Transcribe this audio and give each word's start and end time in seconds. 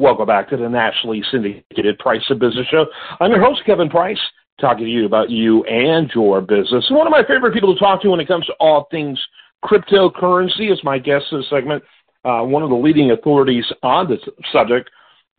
Welcome 0.00 0.26
back 0.26 0.48
to 0.50 0.56
the 0.56 0.68
nationally 0.68 1.24
syndicated 1.28 1.98
Price 1.98 2.22
of 2.30 2.38
Business 2.38 2.68
Show. 2.70 2.86
I'm 3.18 3.32
your 3.32 3.44
host, 3.44 3.62
Kevin 3.66 3.90
Price, 3.90 4.20
talking 4.60 4.84
to 4.84 4.90
you 4.90 5.06
about 5.06 5.28
you 5.28 5.64
and 5.64 6.08
your 6.14 6.40
business. 6.40 6.86
And 6.88 6.96
one 6.96 7.08
of 7.08 7.10
my 7.10 7.24
favorite 7.26 7.52
people 7.52 7.74
to 7.74 7.80
talk 7.80 8.00
to 8.02 8.10
when 8.10 8.20
it 8.20 8.28
comes 8.28 8.46
to 8.46 8.52
all 8.60 8.86
things 8.92 9.20
cryptocurrency 9.64 10.72
is 10.72 10.78
my 10.84 11.00
guest 11.00 11.24
in 11.32 11.38
this 11.38 11.50
segment, 11.50 11.82
uh, 12.24 12.42
one 12.42 12.62
of 12.62 12.70
the 12.70 12.76
leading 12.76 13.10
authorities 13.10 13.64
on 13.82 14.08
this 14.08 14.20
subject, 14.52 14.88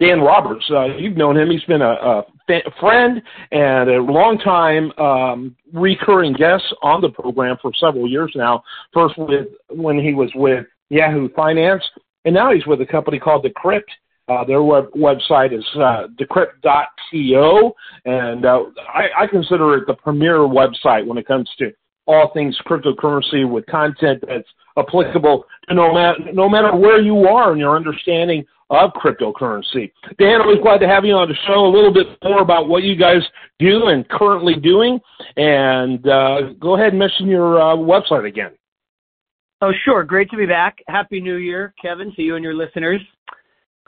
Dan 0.01 0.19
Roberts. 0.19 0.65
Uh, 0.69 0.87
you've 0.97 1.15
known 1.15 1.37
him. 1.37 1.49
He's 1.49 1.63
been 1.63 1.81
a, 1.81 1.93
a 1.93 2.23
friend 2.81 3.21
and 3.53 3.89
a 3.89 4.01
long-time 4.01 4.91
um, 4.97 5.55
recurring 5.71 6.33
guest 6.33 6.65
on 6.83 6.99
the 6.99 7.07
program 7.07 7.55
for 7.61 7.71
several 7.79 8.09
years 8.09 8.33
now. 8.35 8.61
First 8.93 9.17
with 9.17 9.47
when 9.69 9.97
he 9.97 10.13
was 10.13 10.31
with 10.35 10.65
Yahoo 10.89 11.29
Finance, 11.29 11.83
and 12.25 12.35
now 12.35 12.51
he's 12.51 12.67
with 12.67 12.81
a 12.81 12.85
company 12.85 13.19
called 13.19 13.45
Decrypt. 13.45 13.83
Uh, 14.29 14.43
their 14.45 14.61
web, 14.61 14.85
website 14.95 15.57
is 15.57 15.65
uh, 15.75 16.07
decrypt.co, 16.19 17.73
and 18.05 18.45
uh, 18.45 18.63
I, 18.93 19.23
I 19.23 19.27
consider 19.27 19.75
it 19.75 19.87
the 19.87 19.95
premier 19.95 20.39
website 20.39 21.05
when 21.05 21.17
it 21.17 21.25
comes 21.25 21.49
to 21.57 21.71
all 22.05 22.31
things 22.33 22.57
cryptocurrency 22.65 23.49
with 23.49 23.65
content 23.67 24.23
that's 24.27 24.47
applicable 24.77 25.45
to 25.67 25.75
no 25.75 25.93
matter 25.93 26.17
no 26.33 26.49
matter 26.49 26.75
where 26.75 26.99
you 26.99 27.27
are 27.27 27.53
in 27.53 27.59
your 27.59 27.75
understanding 27.75 28.45
of 28.69 28.91
cryptocurrency. 28.93 29.91
Dan, 30.19 30.41
always 30.41 30.59
glad 30.61 30.79
to 30.79 30.87
have 30.87 31.05
you 31.05 31.13
on 31.13 31.27
the 31.27 31.35
show. 31.47 31.65
A 31.65 31.73
little 31.73 31.93
bit 31.93 32.07
more 32.23 32.41
about 32.41 32.67
what 32.67 32.83
you 32.83 32.95
guys 32.95 33.21
do 33.57 33.87
and 33.87 34.07
currently 34.09 34.55
doing, 34.55 34.99
and 35.37 36.07
uh, 36.07 36.53
go 36.59 36.75
ahead 36.75 36.89
and 36.89 36.99
mention 36.99 37.27
your 37.27 37.59
uh, 37.59 37.75
website 37.75 38.27
again. 38.27 38.51
Oh, 39.61 39.71
sure. 39.83 40.03
Great 40.03 40.29
to 40.29 40.37
be 40.37 40.45
back. 40.45 40.77
Happy 40.87 41.19
New 41.19 41.35
Year, 41.35 41.73
Kevin, 41.81 42.13
to 42.15 42.21
you 42.21 42.35
and 42.35 42.43
your 42.43 42.53
listeners. 42.53 43.01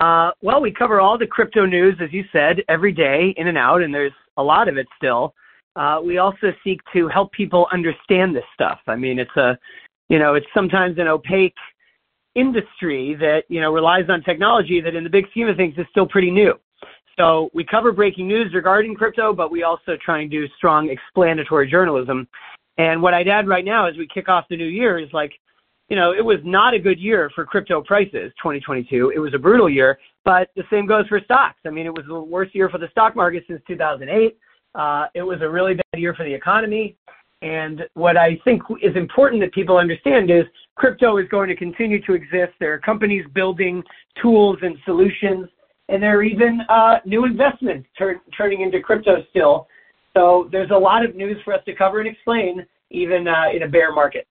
Uh, 0.01 0.31
well, 0.41 0.59
we 0.59 0.71
cover 0.71 0.99
all 0.99 1.15
the 1.15 1.27
crypto 1.27 1.63
news, 1.63 1.95
as 2.01 2.11
you 2.11 2.23
said, 2.31 2.57
every 2.67 2.91
day, 2.91 3.35
in 3.37 3.47
and 3.47 3.57
out, 3.57 3.83
and 3.83 3.93
there's 3.93 4.11
a 4.37 4.43
lot 4.43 4.67
of 4.67 4.76
it 4.76 4.87
still. 4.98 5.35
Uh, 5.76 5.99
we 6.03 6.17
also 6.17 6.51
seek 6.63 6.81
to 6.91 7.07
help 7.07 7.31
people 7.31 7.67
understand 7.71 8.35
this 8.35 8.43
stuff. 8.51 8.79
I 8.87 8.95
mean, 8.95 9.20
it's 9.20 9.37
a, 9.37 9.55
you 10.09 10.17
know, 10.17 10.34
it's 10.34 10.48
sometimes 10.55 10.98
an 10.98 11.07
opaque 11.07 11.53
industry 12.34 13.15
that 13.20 13.43
you 13.48 13.61
know 13.61 13.71
relies 13.71 14.09
on 14.09 14.23
technology 14.23 14.81
that, 14.81 14.95
in 14.95 15.03
the 15.03 15.09
big 15.09 15.29
scheme 15.29 15.48
of 15.48 15.55
things, 15.55 15.76
is 15.77 15.85
still 15.91 16.07
pretty 16.07 16.31
new. 16.31 16.55
So 17.20 17.51
we 17.54 17.63
cover 17.63 17.91
breaking 17.91 18.27
news 18.27 18.51
regarding 18.55 18.95
crypto, 18.95 19.33
but 19.33 19.51
we 19.51 19.61
also 19.61 19.98
try 20.04 20.21
and 20.21 20.31
do 20.31 20.48
strong 20.57 20.89
explanatory 20.89 21.70
journalism. 21.70 22.27
And 22.79 23.04
what 23.04 23.13
I'd 23.13 23.27
add 23.27 23.48
right 23.48 23.63
now 23.63 23.85
as 23.85 23.95
we 23.98 24.07
kick 24.11 24.29
off 24.29 24.45
the 24.49 24.57
new 24.57 24.65
year 24.65 24.98
is 24.98 25.09
like 25.13 25.33
you 25.91 25.97
know, 25.97 26.13
it 26.13 26.23
was 26.23 26.37
not 26.45 26.73
a 26.73 26.79
good 26.79 27.01
year 27.01 27.29
for 27.35 27.45
crypto 27.45 27.81
prices, 27.81 28.31
2022. 28.37 29.11
It 29.13 29.20
was 29.20 29.34
a 29.34 29.37
brutal 29.37 29.70
year, 29.70 29.99
but 30.23 30.49
the 30.55 30.63
same 30.71 30.85
goes 30.85 31.05
for 31.07 31.20
stocks. 31.20 31.59
I 31.65 31.70
mean, 31.70 31.85
it 31.85 31.93
was 31.93 32.05
the 32.07 32.17
worst 32.17 32.55
year 32.55 32.70
for 32.70 32.77
the 32.77 32.87
stock 32.91 33.13
market 33.13 33.43
since 33.45 33.61
2008. 33.67 34.37
Uh, 34.73 35.07
it 35.13 35.21
was 35.21 35.41
a 35.41 35.49
really 35.49 35.73
bad 35.73 35.99
year 35.99 36.13
for 36.13 36.23
the 36.23 36.33
economy. 36.33 36.95
And 37.41 37.81
what 37.95 38.15
I 38.15 38.39
think 38.45 38.61
is 38.81 38.95
important 38.95 39.41
that 39.41 39.51
people 39.51 39.75
understand 39.75 40.31
is 40.31 40.45
crypto 40.75 41.17
is 41.17 41.27
going 41.27 41.49
to 41.49 41.57
continue 41.57 42.01
to 42.05 42.13
exist. 42.13 42.53
There 42.61 42.73
are 42.73 42.79
companies 42.79 43.26
building 43.35 43.83
tools 44.21 44.59
and 44.61 44.77
solutions, 44.85 45.49
and 45.89 46.01
there 46.01 46.20
are 46.20 46.23
even 46.23 46.61
uh, 46.70 46.99
new 47.03 47.26
investments 47.26 47.89
tur- 47.98 48.21
turning 48.37 48.61
into 48.61 48.79
crypto 48.79 49.26
still. 49.31 49.67
So 50.13 50.48
there's 50.53 50.71
a 50.71 50.77
lot 50.77 51.03
of 51.03 51.17
news 51.17 51.35
for 51.43 51.53
us 51.53 51.65
to 51.65 51.76
cover 51.76 51.99
and 51.99 52.07
explain, 52.07 52.65
even 52.91 53.27
uh, 53.27 53.48
in 53.53 53.63
a 53.63 53.67
bear 53.67 53.91
market. 53.91 54.26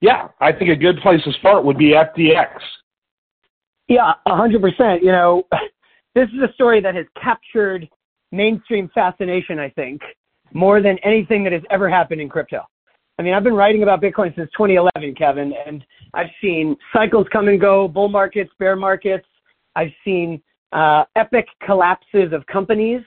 Yeah, 0.00 0.28
I 0.40 0.52
think 0.52 0.70
a 0.70 0.76
good 0.76 0.98
place 1.00 1.22
to 1.24 1.32
start 1.32 1.64
would 1.64 1.78
be 1.78 1.92
FTX. 1.92 2.48
Yeah, 3.88 4.12
100%. 4.26 5.02
You 5.02 5.12
know, 5.12 5.42
this 6.14 6.28
is 6.28 6.40
a 6.48 6.52
story 6.54 6.80
that 6.80 6.94
has 6.94 7.06
captured 7.20 7.88
mainstream 8.30 8.90
fascination, 8.94 9.58
I 9.58 9.70
think, 9.70 10.00
more 10.52 10.80
than 10.80 10.98
anything 11.02 11.42
that 11.44 11.52
has 11.52 11.62
ever 11.70 11.88
happened 11.88 12.20
in 12.20 12.28
crypto. 12.28 12.62
I 13.18 13.22
mean, 13.22 13.34
I've 13.34 13.42
been 13.42 13.54
writing 13.54 13.82
about 13.82 14.00
Bitcoin 14.00 14.34
since 14.36 14.48
2011, 14.56 15.16
Kevin, 15.16 15.52
and 15.66 15.84
I've 16.14 16.30
seen 16.40 16.76
cycles 16.92 17.26
come 17.32 17.48
and 17.48 17.60
go, 17.60 17.88
bull 17.88 18.08
markets, 18.08 18.50
bear 18.60 18.76
markets. 18.76 19.26
I've 19.74 19.90
seen 20.04 20.40
uh, 20.72 21.04
epic 21.16 21.48
collapses 21.64 22.32
of 22.32 22.46
companies. 22.46 23.02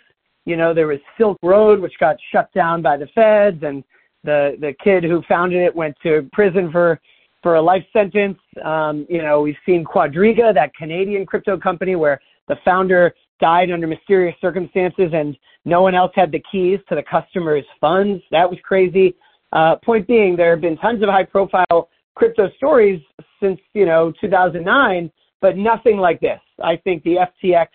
You 0.46 0.58
know, 0.58 0.74
there 0.74 0.88
was 0.88 1.00
Silk 1.18 1.38
Road, 1.42 1.80
which 1.80 1.94
got 2.00 2.18
shut 2.32 2.52
down 2.54 2.82
by 2.82 2.98
the 2.98 3.08
feds, 3.16 3.64
and 3.64 3.84
the 4.24 4.58
the 4.60 4.74
kid 4.84 5.04
who 5.04 5.24
founded 5.28 5.62
it 5.62 5.76
went 5.76 5.96
to 6.04 6.28
prison 6.32 6.72
for 6.72 7.00
for 7.42 7.56
a 7.56 7.62
life 7.62 7.84
sentence. 7.92 8.38
Um, 8.64 9.06
you 9.10 9.22
know, 9.22 9.42
we've 9.42 9.56
seen 9.66 9.84
Quadriga, 9.84 10.54
that 10.54 10.74
Canadian 10.76 11.26
crypto 11.26 11.58
company 11.58 11.96
where 11.96 12.20
the 12.48 12.56
founder 12.64 13.14
died 13.40 13.72
under 13.72 13.88
mysterious 13.88 14.36
circumstances 14.40 15.12
and 15.14 15.36
no 15.66 15.82
one 15.82 15.96
else 15.96 16.12
had 16.16 16.32
the 16.32 16.42
keys 16.52 16.80
to 16.90 16.96
the 16.96 17.04
customer's 17.04 17.66
funds. 17.80 18.24
That 18.32 18.50
was 18.50 18.60
crazy. 18.64 19.16
Uh, 19.54 19.76
point 19.84 20.08
being, 20.08 20.36
there 20.36 20.52
have 20.52 20.62
been 20.62 20.78
tons 20.78 21.04
of 21.04 21.10
high 21.10 21.24
profile 21.24 21.90
crypto 22.16 22.50
stories 22.58 23.02
since, 23.42 23.60
you 23.74 23.86
know, 23.86 24.14
2009, 24.22 25.12
but 25.42 25.58
nothing 25.58 25.98
like 25.98 26.20
this. 26.20 26.40
I 26.64 26.78
think 26.78 27.04
the 27.04 27.18
FTX 27.44 27.68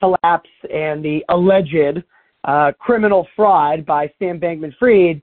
collapse 0.00 0.50
and 0.72 1.04
the 1.04 1.24
alleged 1.28 2.02
uh, 2.44 2.72
criminal 2.78 3.26
fraud 3.34 3.84
by 3.84 4.10
Sam 4.18 4.38
Bankman 4.38 4.76
Fried 4.78 5.22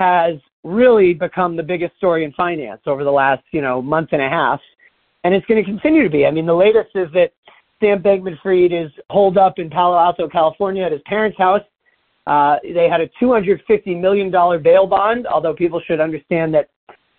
has 0.00 0.36
really 0.64 1.12
become 1.12 1.56
the 1.56 1.62
biggest 1.62 1.94
story 1.98 2.24
in 2.24 2.32
finance 2.32 2.80
over 2.86 3.04
the 3.04 3.10
last, 3.10 3.42
you 3.52 3.60
know, 3.60 3.80
month 3.82 4.08
and 4.12 4.22
a 4.22 4.28
half. 4.28 4.60
And 5.24 5.34
it's 5.34 5.44
going 5.46 5.62
to 5.62 5.70
continue 5.70 6.02
to 6.02 6.10
be. 6.10 6.24
I 6.24 6.30
mean, 6.30 6.46
the 6.46 6.54
latest 6.54 6.90
is 6.94 7.08
that 7.12 7.32
Sam 7.80 8.02
Bankman-Fried 8.02 8.72
is 8.72 8.90
holed 9.10 9.36
up 9.36 9.58
in 9.58 9.68
Palo 9.68 9.98
Alto, 9.98 10.26
California 10.28 10.82
at 10.82 10.92
his 10.92 11.02
parents' 11.04 11.36
house. 11.36 11.62
Uh, 12.26 12.56
they 12.62 12.88
had 12.88 13.02
a 13.02 13.08
$250 13.22 14.00
million 14.00 14.30
bail 14.62 14.86
bond, 14.86 15.26
although 15.26 15.54
people 15.54 15.80
should 15.86 16.00
understand 16.00 16.54
that 16.54 16.70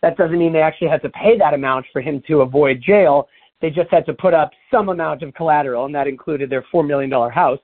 that 0.01 0.17
doesn't 0.17 0.39
mean 0.39 0.51
they 0.51 0.61
actually 0.61 0.87
had 0.87 1.01
to 1.03 1.09
pay 1.09 1.37
that 1.37 1.53
amount 1.53 1.85
for 1.93 2.01
him 2.01 2.23
to 2.27 2.41
avoid 2.41 2.81
jail. 2.81 3.27
They 3.61 3.69
just 3.69 3.91
had 3.91 4.07
to 4.07 4.13
put 4.13 4.33
up 4.33 4.49
some 4.71 4.89
amount 4.89 5.21
of 5.21 5.33
collateral, 5.35 5.85
and 5.85 5.93
that 5.93 6.07
included 6.07 6.49
their 6.49 6.65
$4 6.73 6.85
million 6.87 7.11
house. 7.29 7.59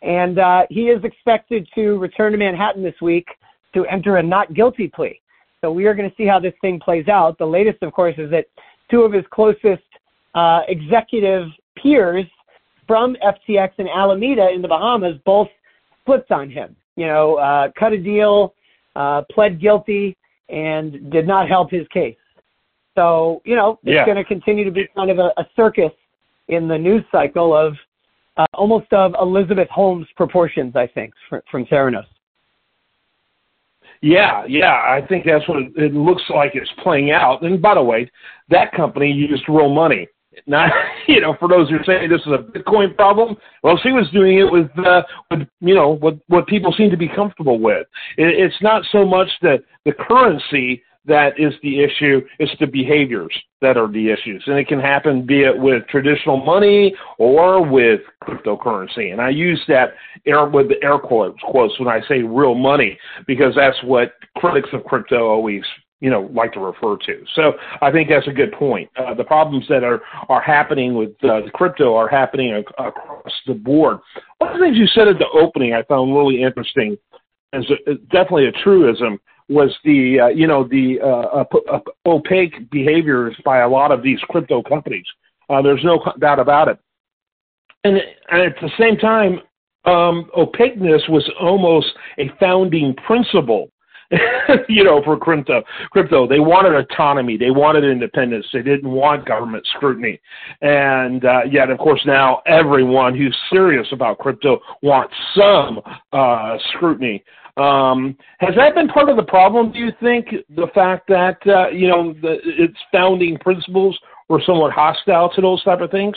And 0.00 0.38
uh, 0.38 0.62
he 0.70 0.88
is 0.88 1.04
expected 1.04 1.68
to 1.74 1.98
return 1.98 2.32
to 2.32 2.38
Manhattan 2.38 2.82
this 2.82 2.94
week 3.02 3.26
to 3.74 3.84
enter 3.86 4.16
a 4.16 4.22
not 4.22 4.54
guilty 4.54 4.88
plea. 4.88 5.20
So 5.60 5.72
we 5.72 5.86
are 5.86 5.94
going 5.94 6.08
to 6.08 6.16
see 6.16 6.26
how 6.26 6.38
this 6.38 6.54
thing 6.60 6.78
plays 6.78 7.08
out. 7.08 7.36
The 7.38 7.46
latest, 7.46 7.82
of 7.82 7.92
course, 7.92 8.14
is 8.18 8.30
that 8.30 8.46
two 8.90 9.02
of 9.02 9.12
his 9.12 9.24
closest 9.30 9.82
uh, 10.34 10.60
executive 10.68 11.48
peers 11.76 12.24
from 12.86 13.16
FTX 13.16 13.70
and 13.78 13.88
Alameda 13.88 14.50
in 14.50 14.62
the 14.62 14.68
Bahamas 14.68 15.16
both 15.24 15.48
flipped 16.06 16.30
on 16.30 16.50
him. 16.50 16.74
You 16.96 17.06
know, 17.06 17.36
uh, 17.36 17.70
cut 17.78 17.92
a 17.92 17.98
deal, 17.98 18.54
uh, 18.96 19.22
pled 19.30 19.60
guilty, 19.60 20.16
and 20.48 21.10
did 21.10 21.26
not 21.26 21.48
help 21.48 21.70
his 21.70 21.86
case. 21.88 22.16
So, 22.94 23.42
you 23.44 23.54
know, 23.54 23.78
it's 23.84 23.94
yeah. 23.94 24.04
going 24.04 24.16
to 24.16 24.24
continue 24.24 24.64
to 24.64 24.70
be 24.70 24.88
kind 24.96 25.10
of 25.10 25.18
a, 25.18 25.32
a 25.36 25.46
circus 25.54 25.92
in 26.48 26.66
the 26.66 26.78
news 26.78 27.04
cycle 27.12 27.54
of 27.54 27.74
uh, 28.38 28.46
almost 28.54 28.92
of 28.92 29.14
Elizabeth 29.20 29.68
Holmes 29.68 30.06
proportions, 30.16 30.74
I 30.74 30.86
think, 30.86 31.12
from, 31.28 31.40
from 31.50 31.66
Theranos. 31.66 32.06
Yeah, 34.00 34.44
yeah, 34.46 34.74
I 34.74 35.04
think 35.08 35.24
that's 35.26 35.48
what 35.48 35.58
it 35.76 35.92
looks 35.92 36.22
like 36.28 36.52
it's 36.54 36.70
playing 36.82 37.10
out. 37.10 37.42
And 37.42 37.60
by 37.60 37.74
the 37.74 37.82
way, 37.82 38.10
that 38.48 38.72
company 38.72 39.10
used 39.10 39.44
real 39.48 39.68
money. 39.68 40.06
Not, 40.46 40.70
you 41.08 41.20
know, 41.20 41.34
for 41.38 41.48
those 41.48 41.68
who 41.68 41.76
are 41.76 41.84
saying 41.84 42.08
this 42.10 42.20
is 42.20 42.32
a 42.32 42.58
Bitcoin 42.58 42.94
problem, 42.94 43.36
well, 43.62 43.78
she 43.82 43.90
was 43.90 44.08
doing 44.12 44.38
it 44.38 44.50
with, 44.50 44.70
uh, 44.78 45.02
with 45.30 45.48
you 45.60 45.74
know, 45.74 45.96
what 45.96 46.18
what 46.28 46.46
people 46.46 46.72
seem 46.76 46.90
to 46.90 46.96
be 46.96 47.08
comfortable 47.08 47.58
with. 47.58 47.86
It, 48.16 48.38
it's 48.38 48.62
not 48.62 48.84
so 48.92 49.04
much 49.04 49.28
the 49.42 49.58
the 49.84 49.92
currency 49.92 50.82
that 51.08 51.38
is 51.38 51.52
the 51.62 51.82
issue. 51.82 52.20
It's 52.38 52.52
the 52.60 52.66
behaviors 52.66 53.34
that 53.60 53.76
are 53.76 53.90
the 53.90 54.10
issues. 54.10 54.42
And 54.46 54.58
it 54.58 54.68
can 54.68 54.78
happen 54.80 55.26
be 55.26 55.42
it 55.42 55.58
with 55.58 55.86
traditional 55.88 56.36
money 56.36 56.94
or 57.18 57.64
with 57.64 58.00
cryptocurrency. 58.22 59.12
And 59.12 59.20
I 59.20 59.30
use 59.30 59.60
that 59.68 59.94
air 60.26 60.46
with 60.46 60.68
the 60.68 60.82
air 60.82 60.98
quotes, 60.98 61.40
quotes 61.42 61.78
when 61.80 61.88
I 61.88 62.00
say 62.08 62.22
real 62.22 62.54
money 62.54 62.98
because 63.26 63.54
that's 63.56 63.76
what 63.82 64.12
critics 64.36 64.68
of 64.72 64.84
crypto 64.84 65.28
always 65.28 65.62
you 66.00 66.10
know 66.10 66.30
like 66.32 66.52
to 66.52 66.60
refer 66.60 66.96
to. 67.06 67.24
So 67.34 67.54
I 67.82 67.90
think 67.90 68.08
that's 68.08 68.28
a 68.28 68.32
good 68.32 68.52
point. 68.52 68.88
Uh, 68.96 69.14
the 69.14 69.24
problems 69.24 69.64
that 69.68 69.82
are 69.82 70.00
are 70.28 70.40
happening 70.40 70.94
with 70.94 71.12
uh, 71.24 71.40
crypto 71.54 71.94
are 71.96 72.08
happening 72.08 72.54
ac- 72.54 72.74
across 72.78 73.32
the 73.46 73.54
board. 73.54 73.98
One 74.38 74.52
of 74.52 74.58
the 74.58 74.64
things 74.64 74.76
you 74.76 74.86
said 74.86 75.08
at 75.08 75.18
the 75.18 75.28
opening 75.32 75.74
I 75.74 75.82
found 75.84 76.14
really 76.14 76.42
interesting 76.42 76.96
is 77.52 77.64
definitely 78.10 78.46
a 78.46 78.52
truism 78.52 79.18
was 79.48 79.74
the 79.84 80.20
uh, 80.20 80.26
you 80.28 80.46
know 80.46 80.64
the 80.64 80.98
uh, 81.02 81.44
uh, 81.72 81.78
opaque 82.06 82.70
behaviors 82.70 83.36
by 83.44 83.58
a 83.60 83.68
lot 83.68 83.92
of 83.92 84.02
these 84.02 84.18
crypto 84.28 84.62
companies. 84.62 85.06
Uh, 85.48 85.62
there's 85.62 85.82
no 85.84 86.00
doubt 86.20 86.38
about 86.38 86.68
it. 86.68 86.78
And, 87.84 87.96
and 88.30 88.42
at 88.42 88.54
the 88.60 88.70
same 88.78 88.96
time, 88.96 89.40
um, 89.84 90.30
opaqueness 90.36 91.02
was 91.08 91.28
almost 91.40 91.86
a 92.18 92.30
founding 92.38 92.94
principle 93.06 93.70
you 94.68 94.84
know, 94.84 95.02
for 95.04 95.18
crypto. 95.18 95.62
Crypto, 95.90 96.26
they 96.26 96.40
wanted 96.40 96.74
autonomy, 96.74 97.36
they 97.36 97.50
wanted 97.50 97.84
independence, 97.84 98.46
they 98.52 98.62
didn't 98.62 98.90
want 98.90 99.26
government 99.26 99.66
scrutiny, 99.76 100.18
and 100.62 101.24
uh, 101.24 101.40
yet, 101.50 101.68
of 101.68 101.78
course, 101.78 102.00
now 102.06 102.40
everyone 102.46 103.16
who's 103.16 103.36
serious 103.52 103.86
about 103.92 104.18
crypto 104.18 104.60
wants 104.82 105.14
some 105.34 105.80
uh, 106.12 106.56
scrutiny. 106.74 107.22
Um, 107.58 108.16
has 108.38 108.54
that 108.56 108.74
been 108.74 108.88
part 108.88 109.08
of 109.08 109.16
the 109.16 109.24
problem? 109.24 109.72
Do 109.72 109.78
you 109.78 109.90
think 110.00 110.28
the 110.54 110.68
fact 110.74 111.08
that 111.08 111.38
uh, 111.46 111.68
you 111.70 111.88
know 111.88 112.14
the, 112.22 112.36
its 112.44 112.76
founding 112.92 113.36
principles 113.38 113.98
were 114.28 114.40
somewhat 114.46 114.72
hostile 114.72 115.30
to 115.30 115.40
those 115.40 115.62
type 115.64 115.80
of 115.80 115.90
things? 115.90 116.16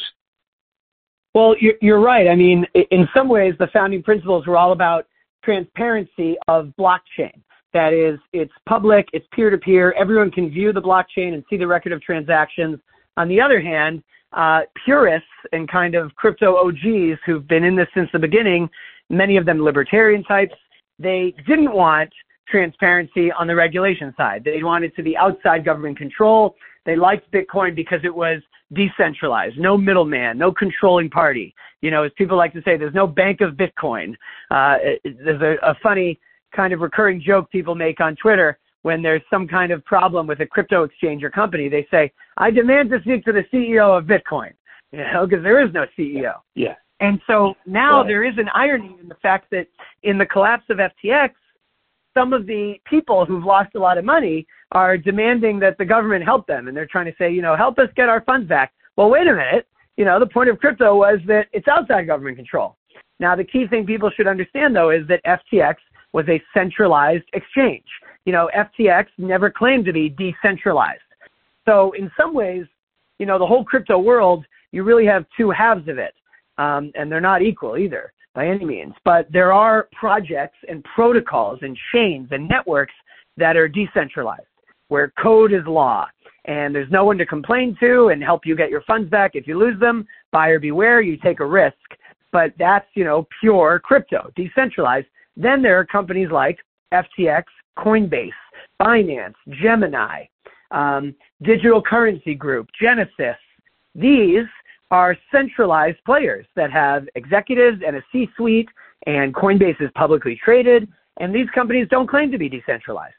Well, 1.34 1.56
you're, 1.60 1.76
you're 1.82 2.02
right. 2.02 2.28
I 2.28 2.36
mean, 2.36 2.66
in 2.92 3.08
some 3.16 3.30
ways, 3.30 3.54
the 3.58 3.68
founding 3.72 4.04
principles 4.04 4.46
were 4.46 4.58
all 4.58 4.74
about 4.74 5.08
transparency 5.44 6.36
of 6.48 6.74
blockchain. 6.78 7.42
That 7.74 7.94
is, 7.94 8.20
it's 8.34 8.52
public, 8.68 9.08
it's 9.14 9.26
peer 9.34 9.50
to 9.50 9.58
peer, 9.58 9.94
everyone 9.94 10.30
can 10.30 10.50
view 10.50 10.74
the 10.74 10.82
blockchain 10.82 11.34
and 11.34 11.44
see 11.50 11.56
the 11.56 11.66
record 11.66 11.94
of 11.94 12.02
transactions. 12.02 12.80
On 13.16 13.30
the 13.30 13.40
other 13.40 13.62
hand, 13.62 14.04
uh, 14.34 14.62
purists 14.86 15.28
and 15.54 15.70
kind 15.70 15.96
of 15.96 16.14
crypto 16.16 16.56
OGs 16.68 17.20
who've 17.26 17.48
been 17.48 17.64
in 17.64 17.76
this 17.78 17.88
since 17.94 18.10
the 18.12 18.20
beginning, 18.20 18.70
many 19.10 19.38
of 19.38 19.46
them 19.46 19.64
libertarian 19.64 20.24
types, 20.24 20.54
they 21.02 21.34
didn't 21.48 21.74
want 21.74 22.12
transparency 22.48 23.32
on 23.32 23.48
the 23.48 23.56
regulation 23.56 24.14
side. 24.18 24.44
They 24.44 24.64
wanted 24.64 24.96
to 24.96 25.04
be 25.04 25.16
outside 25.18 25.66
government 25.66 25.98
control. 25.98 26.56
They 26.86 26.96
liked 26.96 27.32
Bitcoin 27.32 27.76
because 27.76 28.02
it 28.04 28.14
was 28.14 28.42
decentralized, 28.74 29.58
no 29.58 29.78
middleman, 29.78 30.38
no 30.38 30.52
controlling 30.52 31.10
party. 31.10 31.54
You 31.82 31.92
know, 31.92 32.04
as 32.04 32.12
people 32.18 32.38
like 32.38 32.54
to 32.54 32.62
say, 32.64 32.78
there's 32.78 32.94
no 32.94 33.08
bank 33.08 33.42
of 33.42 33.56
Bitcoin. 33.56 34.16
Uh, 34.50 34.76
there's 35.04 35.42
a, 35.42 35.56
a 35.66 35.76
funny 35.82 36.20
kind 36.56 36.74
of 36.74 36.80
recurring 36.80 37.22
joke 37.26 37.50
people 37.50 37.76
make 37.76 38.00
on 38.00 38.16
Twitter 38.16 38.60
when 38.84 39.02
there's 39.02 39.22
some 39.30 39.48
kind 39.48 39.72
of 39.72 39.84
problem 39.86 40.28
with 40.28 40.40
a 40.42 40.46
crypto 40.46 40.84
exchange 40.84 41.24
or 41.24 41.30
company. 41.30 41.70
They 41.70 41.88
say, 41.92 42.12
I 42.38 42.52
demand 42.52 42.90
to 42.92 43.00
speak 43.02 43.24
to 43.26 43.32
the 43.32 43.44
CEO 43.54 43.98
of 43.98 44.06
Bitcoin, 44.06 44.52
you 44.92 45.00
know, 45.00 45.26
because 45.28 45.44
there 45.44 45.66
is 45.66 45.74
no 45.74 45.86
CEO. 45.98 46.34
Yeah. 46.56 46.76
And 47.02 47.20
so 47.26 47.56
now 47.66 48.02
right. 48.02 48.08
there 48.08 48.24
is 48.24 48.36
an 48.38 48.48
irony 48.54 48.96
in 49.02 49.10
the 49.10 49.16
fact 49.16 49.50
that 49.52 49.68
in 50.04 50.18
the 50.18 50.26
collapse 50.26 50.64
of 50.70 50.78
FTX, 50.78 51.32
some 52.14 52.32
of 52.32 52.46
the 52.46 52.76
people 52.86 53.26
who've 53.26 53.44
lost 53.44 53.76
a 53.76 53.80
lot 53.80 53.98
of 53.98 54.06
money 54.06 54.46
are 54.72 54.98
demanding 54.98 55.60
that 55.60 55.78
the 55.78 55.86
government 55.86 56.24
help 56.24 56.46
them. 56.46 56.68
And 56.68 56.78
they're 56.78 56.88
trying 56.90 57.06
to 57.06 57.14
say, 57.18 57.32
you 57.32 57.42
know, 57.42 57.56
help 57.56 57.80
us 57.80 57.88
get 57.96 58.08
our 58.08 58.22
funds 58.22 58.48
back. 58.48 58.72
Well, 58.98 59.10
wait 59.10 59.28
a 59.28 59.34
minute. 59.34 59.68
You 59.98 60.06
know, 60.06 60.20
the 60.20 60.28
point 60.28 60.50
of 60.50 60.60
crypto 60.60 60.96
was 60.96 61.20
that 61.28 61.48
it's 61.54 61.68
outside 61.68 62.08
government 62.08 62.38
control. 62.38 62.78
Now, 63.20 63.36
the 63.36 63.44
key 63.44 63.66
thing 63.68 63.86
people 63.86 64.10
should 64.16 64.28
understand, 64.28 64.76
though, 64.76 64.92
is 64.92 65.08
that 65.08 65.22
FTX 65.26 65.76
was 66.14 66.26
a 66.28 66.42
centralized 66.54 67.26
exchange. 67.34 67.86
You 68.26 68.34
know, 68.34 68.50
FTX 68.56 69.06
never 69.18 69.50
claimed 69.50 69.86
to 69.86 69.94
be 69.94 70.10
decentralized. 70.10 71.02
So, 71.68 71.92
in 71.94 72.12
some 72.20 72.34
ways, 72.34 72.66
you 73.20 73.26
know, 73.26 73.38
the 73.38 73.46
whole 73.46 73.64
crypto 73.64 74.00
world, 74.00 74.46
you 74.72 74.84
really 74.84 75.06
have 75.06 75.26
two 75.38 75.52
halves 75.52 75.88
of 75.88 75.98
it, 75.98 76.14
um, 76.62 76.92
and 76.96 77.12
they're 77.12 77.22
not 77.22 77.42
equal 77.42 77.78
either 77.78 78.14
by 78.34 78.48
any 78.48 78.66
means. 78.66 78.94
But 79.04 79.28
there 79.32 79.52
are 79.52 79.88
projects 79.94 80.58
and 80.70 80.84
protocols 80.96 81.60
and 81.62 81.78
chains 81.94 82.28
and 82.32 82.48
networks 82.48 82.94
that 83.38 83.58
are 83.58 83.68
decentralized, 83.68 84.42
where 84.90 85.14
code 85.22 85.54
is 85.54 85.66
law 85.66 86.08
and 86.46 86.74
there's 86.74 86.92
no 86.92 87.06
one 87.06 87.18
to 87.18 87.26
complain 87.26 87.78
to 87.80 88.08
and 88.08 88.24
help 88.24 88.46
you 88.46 88.56
get 88.56 88.70
your 88.70 88.82
funds 88.82 89.10
back. 89.10 89.32
If 89.36 89.48
you 89.48 89.58
lose 89.58 89.80
them, 89.80 90.08
buyer 90.32 90.60
beware, 90.60 91.02
you 91.02 91.18
take 91.18 91.40
a 91.40 91.46
risk. 91.46 91.76
But 92.32 92.54
that's, 92.58 92.88
you 92.96 93.04
know, 93.04 93.28
pure 93.40 93.80
crypto, 93.80 94.32
decentralized. 94.36 95.08
Then 95.36 95.62
there 95.62 95.78
are 95.78 95.86
companies 95.86 96.30
like 96.32 96.58
FTX, 96.94 97.44
Coinbase, 97.78 98.32
Binance, 98.82 99.36
Gemini, 99.62 100.26
um, 100.72 101.14
Digital 101.44 101.82
Currency 101.82 102.34
Group, 102.34 102.68
Genesis. 102.82 103.38
These 103.94 104.46
are 104.92 105.18
centralized 105.32 105.98
players 106.06 106.46
that 106.56 106.72
have 106.72 107.08
executives 107.16 107.82
and 107.86 107.96
a 107.96 108.04
C-suite, 108.12 108.70
and 109.08 109.34
Coinbase 109.34 109.82
is 109.82 109.90
publicly 109.96 110.40
traded, 110.44 110.88
and 111.20 111.34
these 111.34 111.48
companies 111.56 111.88
don't 111.90 112.08
claim 112.08 112.32
to 112.32 112.38
be 112.38 112.50
decentralized. 112.50 113.16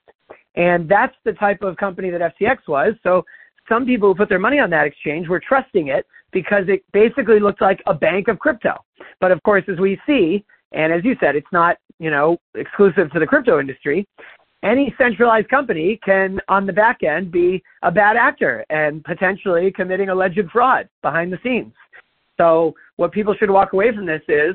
And 0.55 0.89
that's 0.89 1.15
the 1.25 1.33
type 1.33 1.63
of 1.63 1.77
company 1.79 2.11
that 2.11 2.21
FTX 2.39 2.69
was. 2.69 2.95
So 3.03 3.25
some 3.69 3.87
people 3.87 4.09
who 4.09 4.15
put 4.15 4.29
their 4.29 4.39
money 4.39 4.59
on 4.59 4.71
that 4.71 4.87
exchange 4.87 5.29
were 5.29 5.41
trusting 5.41 5.89
it 5.89 6.07
because 6.31 6.65
it 6.69 6.85
basically 6.93 7.41
looked 7.41 7.63
like 7.63 7.83
a 7.87 7.95
bank 7.95 8.29
of 8.29 8.39
crypto. 8.39 8.77
But 9.21 9.33
of 9.33 9.43
course, 9.43 9.65
as 9.69 9.79
we 9.79 9.99
see, 10.07 10.45
and 10.73 10.93
as 10.93 11.05
you 11.05 11.17
said, 11.21 11.37
it's 11.37 11.53
not, 11.53 11.77
you 11.99 12.11
know, 12.11 12.39
exclusive 12.55 13.11
to 13.13 13.19
the 13.19 13.27
crypto 13.27 13.61
industry 13.61 14.07
any 14.63 14.95
centralized 14.97 15.49
company 15.49 15.99
can, 16.05 16.41
on 16.49 16.67
the 16.67 16.73
back 16.73 17.03
end, 17.03 17.33
be 17.33 17.63
a 17.83 17.91
bad 17.91 18.17
actor 18.17 18.65
and 18.71 19.03
potentially 19.05 19.73
committing 19.73 20.09
alleged 20.09 20.49
fraud 20.53 20.89
behind 21.03 21.33
the 21.33 21.39
scenes. 21.43 21.73
So, 22.39 22.75
what 22.97 23.13
people 23.13 23.35
should 23.35 23.51
walk 23.51 23.73
away 23.73 23.95
from 23.95 24.07
this 24.07 24.23
is 24.29 24.55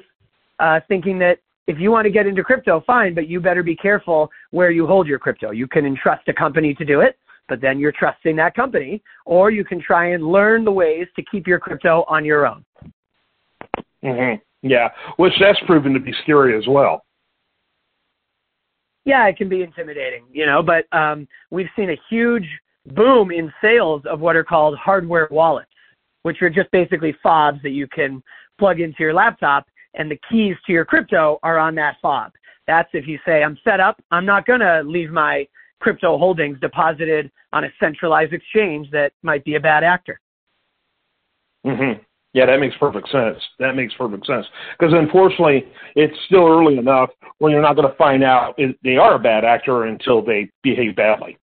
uh, 0.59 0.79
thinking 0.87 1.19
that 1.19 1.39
if 1.67 1.77
you 1.79 1.91
want 1.91 2.05
to 2.05 2.11
get 2.11 2.25
into 2.25 2.43
crypto, 2.43 2.81
fine, 2.87 3.13
but 3.13 3.27
you 3.27 3.41
better 3.41 3.63
be 3.63 3.75
careful 3.75 4.29
where 4.51 4.71
you 4.71 4.87
hold 4.87 5.07
your 5.07 5.19
crypto. 5.19 5.51
You 5.51 5.67
can 5.67 5.85
entrust 5.85 6.27
a 6.29 6.33
company 6.33 6.73
to 6.75 6.85
do 6.85 7.01
it, 7.01 7.17
but 7.49 7.59
then 7.59 7.77
you're 7.77 7.91
trusting 7.91 8.37
that 8.37 8.55
company, 8.55 9.03
or 9.25 9.51
you 9.51 9.65
can 9.65 9.81
try 9.81 10.11
and 10.11 10.23
learn 10.23 10.63
the 10.63 10.71
ways 10.71 11.07
to 11.17 11.23
keep 11.29 11.45
your 11.45 11.59
crypto 11.59 12.05
on 12.07 12.23
your 12.23 12.47
own. 12.47 12.63
Mm-hmm. 14.03 14.67
Yeah, 14.67 14.89
which 15.17 15.33
that's 15.39 15.59
proven 15.67 15.93
to 15.93 15.99
be 15.99 16.13
scary 16.23 16.57
as 16.57 16.65
well 16.67 17.03
yeah, 19.07 19.25
it 19.27 19.37
can 19.37 19.47
be 19.47 19.63
intimidating, 19.63 20.25
you 20.33 20.45
know, 20.45 20.61
but 20.61 20.85
um, 20.95 21.27
we've 21.49 21.69
seen 21.77 21.89
a 21.91 21.97
huge 22.09 22.45
boom 22.87 23.31
in 23.31 23.51
sales 23.61 24.01
of 24.05 24.19
what 24.19 24.35
are 24.35 24.43
called 24.43 24.77
hardware 24.77 25.29
wallets, 25.31 25.71
which 26.23 26.41
are 26.41 26.49
just 26.49 26.69
basically 26.71 27.15
fobs 27.23 27.59
that 27.63 27.69
you 27.69 27.87
can 27.87 28.21
plug 28.59 28.81
into 28.81 28.97
your 28.99 29.13
laptop, 29.13 29.65
and 29.93 30.11
the 30.11 30.19
keys 30.29 30.57
to 30.65 30.73
your 30.73 30.83
crypto 30.83 31.39
are 31.41 31.57
on 31.57 31.73
that 31.75 31.95
fob. 32.01 32.33
That's 32.67 32.89
if 32.91 33.07
you 33.07 33.17
say, 33.25 33.43
I'm 33.43 33.57
set 33.63 33.79
up, 33.79 34.03
I'm 34.11 34.25
not 34.25 34.45
going 34.45 34.59
to 34.59 34.83
leave 34.85 35.09
my 35.09 35.47
crypto 35.79 36.17
holdings 36.17 36.59
deposited 36.59 37.31
on 37.53 37.63
a 37.63 37.69
centralized 37.79 38.33
exchange 38.33 38.91
that 38.91 39.13
might 39.23 39.45
be 39.45 39.55
a 39.55 39.59
bad 39.59 39.85
actor. 39.85 40.19
Mm-hmm. 41.65 42.01
Yeah, 42.33 42.45
that 42.45 42.59
makes 42.59 42.75
perfect 42.77 43.09
sense. 43.09 43.37
That 43.59 43.75
makes 43.75 43.93
perfect 43.95 44.25
sense. 44.27 44.45
Because 44.77 44.93
unfortunately, 44.93 45.65
it's 45.95 46.15
still 46.27 46.47
early 46.47 46.77
enough 46.77 47.09
when 47.39 47.51
you're 47.51 47.61
not 47.61 47.75
going 47.75 47.89
to 47.89 47.95
find 47.95 48.23
out 48.23 48.53
if 48.57 48.75
they 48.83 48.97
are 48.97 49.15
a 49.15 49.19
bad 49.19 49.45
actor 49.45 49.85
until 49.85 50.23
they 50.23 50.49
behave 50.61 50.95
badly. 50.95 51.37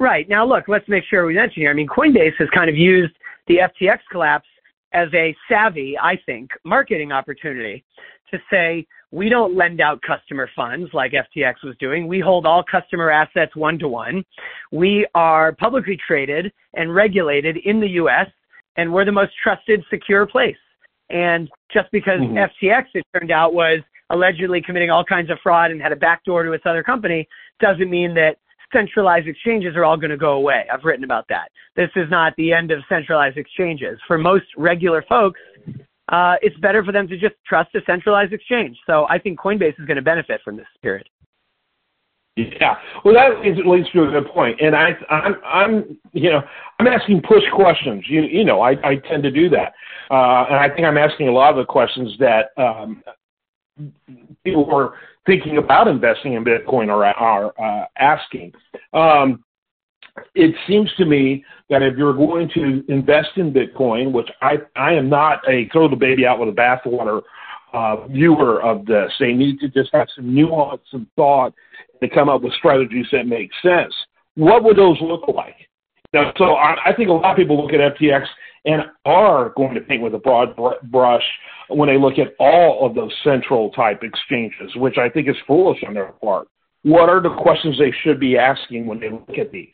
Right. 0.00 0.28
Now, 0.28 0.46
look, 0.46 0.64
let's 0.68 0.88
make 0.88 1.04
sure 1.10 1.26
we 1.26 1.34
mention 1.34 1.62
here. 1.62 1.70
I 1.70 1.74
mean, 1.74 1.88
Coinbase 1.88 2.34
has 2.38 2.48
kind 2.54 2.70
of 2.70 2.76
used 2.76 3.14
the 3.48 3.58
FTX 3.58 3.98
collapse 4.10 4.46
as 4.92 5.08
a 5.12 5.36
savvy, 5.48 5.96
I 6.00 6.18
think, 6.24 6.50
marketing 6.64 7.12
opportunity 7.12 7.84
to 8.30 8.38
say, 8.50 8.86
we 9.10 9.28
don't 9.28 9.56
lend 9.56 9.80
out 9.80 10.00
customer 10.02 10.50
funds 10.54 10.90
like 10.92 11.12
FTX 11.12 11.54
was 11.64 11.74
doing. 11.78 12.06
We 12.06 12.20
hold 12.20 12.44
all 12.44 12.62
customer 12.62 13.10
assets 13.10 13.56
one 13.56 13.78
to 13.78 13.88
one. 13.88 14.22
We 14.70 15.06
are 15.14 15.52
publicly 15.52 15.98
traded 16.06 16.52
and 16.74 16.94
regulated 16.94 17.56
in 17.64 17.80
the 17.80 17.88
U.S 17.88 18.28
and 18.78 18.90
we're 18.90 19.04
the 19.04 19.12
most 19.12 19.32
trusted, 19.42 19.84
secure 19.90 20.26
place. 20.26 20.56
And 21.10 21.50
just 21.70 21.90
because 21.92 22.20
mm-hmm. 22.20 22.36
FTX, 22.36 22.84
it 22.94 23.04
turned 23.14 23.30
out, 23.30 23.52
was 23.52 23.80
allegedly 24.10 24.62
committing 24.64 24.88
all 24.88 25.04
kinds 25.04 25.30
of 25.30 25.38
fraud 25.42 25.70
and 25.70 25.82
had 25.82 25.92
a 25.92 25.96
backdoor 25.96 26.44
to 26.44 26.52
its 26.52 26.64
other 26.64 26.82
company, 26.82 27.28
doesn't 27.60 27.90
mean 27.90 28.14
that 28.14 28.36
centralized 28.72 29.26
exchanges 29.26 29.74
are 29.76 29.84
all 29.84 29.96
going 29.96 30.10
to 30.10 30.16
go 30.16 30.32
away. 30.32 30.64
I've 30.72 30.84
written 30.84 31.04
about 31.04 31.26
that. 31.28 31.50
This 31.76 31.90
is 31.96 32.06
not 32.10 32.34
the 32.36 32.52
end 32.52 32.70
of 32.70 32.80
centralized 32.88 33.36
exchanges. 33.36 33.98
For 34.06 34.16
most 34.16 34.46
regular 34.56 35.04
folks, 35.08 35.40
uh, 36.10 36.36
it's 36.40 36.56
better 36.58 36.84
for 36.84 36.92
them 36.92 37.08
to 37.08 37.18
just 37.18 37.34
trust 37.46 37.74
a 37.74 37.80
centralized 37.84 38.32
exchange. 38.32 38.76
So 38.86 39.06
I 39.10 39.18
think 39.18 39.38
Coinbase 39.38 39.78
is 39.78 39.86
going 39.86 39.96
to 39.96 40.02
benefit 40.02 40.40
from 40.44 40.56
this 40.56 40.66
period. 40.82 41.08
Yeah, 42.38 42.76
well, 43.04 43.14
that 43.14 43.40
leads 43.66 43.90
to 43.90 44.04
a 44.04 44.10
good 44.10 44.28
point, 44.28 44.60
and 44.60 44.76
I, 44.76 44.90
I'm, 45.10 45.34
I'm, 45.44 45.98
you 46.12 46.30
know, 46.30 46.40
I'm 46.78 46.86
asking 46.86 47.22
push 47.22 47.42
questions. 47.52 48.04
You, 48.08 48.22
you 48.22 48.44
know, 48.44 48.60
I, 48.60 48.76
I 48.88 48.96
tend 48.96 49.24
to 49.24 49.30
do 49.32 49.48
that, 49.50 49.72
uh, 50.08 50.44
and 50.48 50.56
I 50.56 50.68
think 50.68 50.86
I'm 50.86 50.98
asking 50.98 51.26
a 51.26 51.32
lot 51.32 51.50
of 51.50 51.56
the 51.56 51.64
questions 51.64 52.12
that 52.20 52.50
um, 52.56 53.02
people 54.44 54.64
who 54.64 54.76
are 54.76 54.94
thinking 55.26 55.58
about 55.58 55.88
investing 55.88 56.34
in 56.34 56.44
Bitcoin 56.44 56.90
are 56.90 57.04
are 57.06 57.52
uh, 57.60 57.86
asking. 57.98 58.52
Um, 58.92 59.42
it 60.34 60.54
seems 60.68 60.90
to 60.96 61.04
me 61.04 61.44
that 61.70 61.82
if 61.82 61.96
you're 61.96 62.14
going 62.14 62.48
to 62.54 62.84
invest 62.88 63.30
in 63.36 63.52
Bitcoin, 63.52 64.12
which 64.12 64.28
I, 64.42 64.58
I 64.76 64.92
am 64.92 65.08
not 65.08 65.40
a 65.48 65.68
throw 65.70 65.88
the 65.88 65.96
baby 65.96 66.26
out 66.26 66.38
with 66.38 66.54
the 66.54 66.60
bathwater 66.60 67.22
uh, 67.72 68.06
viewer 68.06 68.62
of 68.62 68.86
this, 68.86 69.12
they 69.20 69.32
need 69.32 69.58
to 69.60 69.68
just 69.68 69.90
have 69.92 70.08
some 70.14 70.34
nuance 70.34 70.82
and 70.92 71.06
thought 71.16 71.52
to 72.02 72.08
come 72.08 72.28
up 72.28 72.42
with 72.42 72.52
strategies 72.54 73.06
that 73.12 73.26
make 73.26 73.50
sense. 73.62 73.94
What 74.34 74.64
would 74.64 74.76
those 74.76 74.98
look 75.00 75.28
like? 75.28 75.56
Now, 76.12 76.32
so 76.38 76.54
I, 76.54 76.76
I 76.86 76.94
think 76.94 77.08
a 77.08 77.12
lot 77.12 77.32
of 77.32 77.36
people 77.36 77.62
look 77.62 77.74
at 77.74 77.96
FTX 77.96 78.24
and 78.64 78.82
are 79.04 79.50
going 79.56 79.74
to 79.74 79.80
paint 79.80 80.02
with 80.02 80.14
a 80.14 80.18
broad 80.18 80.56
brush 80.90 81.22
when 81.68 81.88
they 81.88 81.98
look 81.98 82.18
at 82.18 82.34
all 82.38 82.86
of 82.86 82.94
those 82.94 83.12
central 83.22 83.70
type 83.70 84.02
exchanges, 84.02 84.74
which 84.76 84.96
I 84.98 85.08
think 85.08 85.28
is 85.28 85.36
foolish 85.46 85.78
on 85.86 85.94
their 85.94 86.12
part. 86.22 86.48
what 86.82 87.08
are 87.08 87.20
the 87.20 87.34
questions 87.42 87.78
they 87.78 87.92
should 88.02 88.18
be 88.18 88.38
asking 88.38 88.86
when 88.86 89.00
they 89.00 89.10
look 89.10 89.38
at 89.38 89.52
these? 89.52 89.68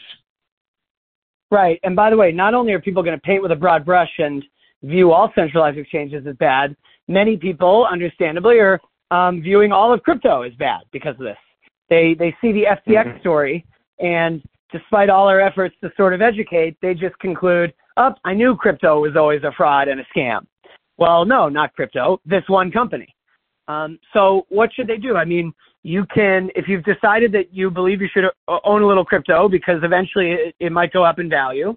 Right. 1.50 1.78
And 1.84 1.94
by 1.94 2.10
the 2.10 2.16
way, 2.16 2.32
not 2.32 2.54
only 2.54 2.72
are 2.72 2.80
people 2.80 3.02
going 3.02 3.16
to 3.16 3.22
paint 3.22 3.42
with 3.42 3.52
a 3.52 3.56
broad 3.56 3.84
brush 3.84 4.10
and 4.18 4.44
view 4.82 5.12
all 5.12 5.30
centralized 5.34 5.78
exchanges 5.78 6.26
as 6.26 6.36
bad, 6.36 6.76
many 7.08 7.37
people, 7.37 7.87
understandably, 7.90 8.58
are 8.58 8.80
um, 9.11 9.42
viewing 9.42 9.73
all 9.73 9.92
of 9.92 10.02
crypto 10.02 10.42
as 10.42 10.52
bad 10.54 10.80
because 10.92 11.14
of 11.18 11.25
this. 11.25 11.37
They 11.90 12.14
they 12.18 12.34
see 12.40 12.52
the 12.52 12.64
FTX 12.64 13.06
mm-hmm. 13.06 13.20
story, 13.20 13.64
and 13.99 14.42
despite 14.73 15.11
all 15.11 15.28
our 15.28 15.40
efforts 15.40 15.75
to 15.82 15.90
sort 15.96 16.14
of 16.14 16.23
educate, 16.23 16.76
they 16.80 16.94
just 16.94 17.18
conclude, 17.18 17.73
"Up, 17.96 18.16
oh, 18.16 18.28
I 18.28 18.34
knew 18.34 18.56
crypto 18.56 19.00
was 19.00 19.16
always 19.16 19.42
a 19.42 19.52
fraud 19.56 19.88
and 19.88 20.00
a 20.00 20.04
scam." 20.16 20.46
Well, 20.96 21.25
no, 21.25 21.49
not 21.49 21.75
crypto. 21.75 22.20
This 22.25 22.44
one 22.46 22.70
company. 22.70 23.08
Um, 23.66 23.99
so 24.12 24.46
what 24.49 24.70
should 24.73 24.87
they 24.87 24.99
do? 24.99 25.16
I 25.16 25.25
mean, 25.25 25.52
you 25.82 26.06
can, 26.14 26.50
if 26.54 26.66
you've 26.68 26.84
decided 26.84 27.32
that 27.32 27.52
you 27.52 27.70
believe 27.70 28.00
you 28.00 28.08
should 28.12 28.25
own 28.64 28.82
a 28.82 28.87
little 28.87 29.04
crypto 29.04 29.49
because 29.49 29.82
eventually 29.82 30.32
it, 30.32 30.54
it 30.61 30.73
might 30.73 30.92
go 30.92 31.04
up 31.04 31.18
in 31.18 31.28
value, 31.28 31.76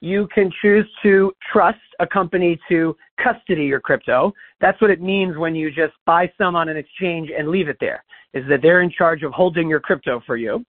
you 0.00 0.28
can 0.34 0.52
choose 0.62 0.86
to 1.02 1.32
trust 1.52 1.78
a 2.00 2.06
company 2.06 2.58
to 2.68 2.96
custody 3.22 3.64
your 3.64 3.80
crypto. 3.80 4.32
That's 4.60 4.80
what 4.80 4.90
it 4.90 5.00
means 5.00 5.36
when 5.36 5.54
you 5.54 5.70
just 5.70 5.94
buy 6.04 6.30
some 6.38 6.54
on 6.54 6.68
an 6.68 6.76
exchange 6.76 7.30
and 7.36 7.48
leave 7.48 7.68
it 7.68 7.78
there, 7.80 8.04
is 8.34 8.44
that 8.48 8.60
they're 8.62 8.82
in 8.82 8.90
charge 8.90 9.22
of 9.22 9.32
holding 9.32 9.68
your 9.68 9.80
crypto 9.80 10.22
for 10.26 10.36
you. 10.36 10.64